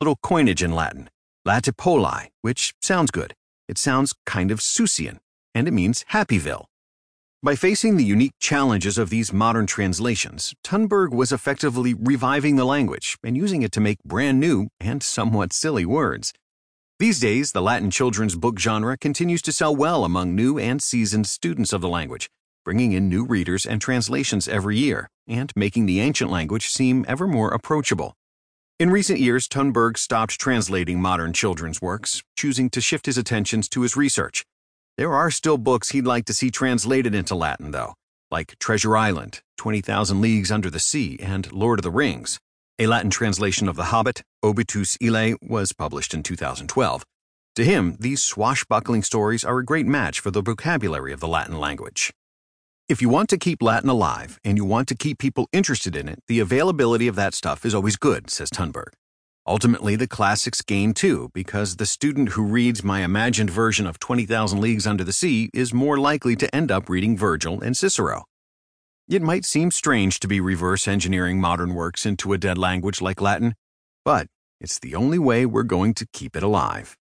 [0.00, 1.10] little coinage in Latin,
[1.44, 3.34] Latipoli, which sounds good.
[3.68, 5.18] It sounds kind of Seussian,
[5.54, 6.64] and it means Happyville.
[7.42, 13.16] By facing the unique challenges of these modern translations, Tunberg was effectively reviving the language
[13.22, 16.32] and using it to make brand new and somewhat silly words.
[16.98, 21.26] These days, the Latin children's book genre continues to sell well among new and seasoned
[21.26, 22.28] students of the language,
[22.62, 27.26] bringing in new readers and translations every year, and making the ancient language seem ever
[27.26, 28.14] more approachable.
[28.80, 33.82] In recent years, Tunberg stopped translating modern children's works, choosing to shift his attentions to
[33.82, 34.46] his research.
[34.96, 37.92] There are still books he'd like to see translated into Latin, though,
[38.30, 42.40] like Treasure Island, 20,000 Leagues Under the Sea, and Lord of the Rings.
[42.78, 47.04] A Latin translation of The Hobbit, Hobbitus Ille, was published in 2012.
[47.56, 51.58] To him, these swashbuckling stories are a great match for the vocabulary of the Latin
[51.58, 52.14] language.
[52.90, 56.08] If you want to keep Latin alive and you want to keep people interested in
[56.08, 58.94] it, the availability of that stuff is always good, says Tunberg.
[59.46, 64.60] Ultimately, the classics gain too, because the student who reads my imagined version of 20,000
[64.60, 68.24] Leagues Under the Sea is more likely to end up reading Virgil and Cicero.
[69.08, 73.20] It might seem strange to be reverse engineering modern works into a dead language like
[73.20, 73.54] Latin,
[74.04, 74.26] but
[74.60, 76.96] it's the only way we're going to keep it alive.